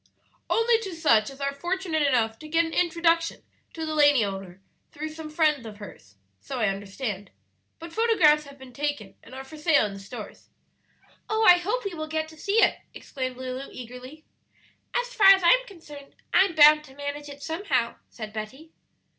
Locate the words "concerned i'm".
15.67-16.55